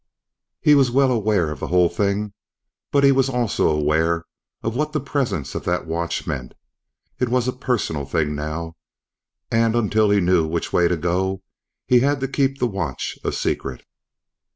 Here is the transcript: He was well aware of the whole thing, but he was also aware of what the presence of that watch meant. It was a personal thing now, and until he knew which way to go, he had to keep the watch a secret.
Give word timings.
He 0.61 0.73
was 0.73 0.89
well 0.89 1.11
aware 1.11 1.51
of 1.51 1.59
the 1.59 1.67
whole 1.67 1.87
thing, 1.87 2.33
but 2.91 3.03
he 3.03 3.11
was 3.11 3.29
also 3.29 3.69
aware 3.69 4.25
of 4.63 4.75
what 4.75 4.93
the 4.93 4.99
presence 4.99 5.53
of 5.53 5.63
that 5.65 5.85
watch 5.85 6.25
meant. 6.25 6.55
It 7.19 7.29
was 7.29 7.47
a 7.47 7.53
personal 7.53 8.05
thing 8.07 8.33
now, 8.33 8.77
and 9.51 9.75
until 9.75 10.09
he 10.09 10.19
knew 10.19 10.47
which 10.47 10.73
way 10.73 10.87
to 10.87 10.97
go, 10.97 11.43
he 11.85 11.99
had 11.99 12.19
to 12.21 12.27
keep 12.27 12.57
the 12.57 12.65
watch 12.65 13.19
a 13.23 13.31
secret. 13.31 13.83